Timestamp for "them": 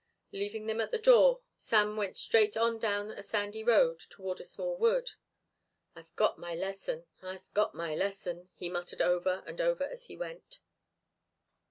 0.65-0.81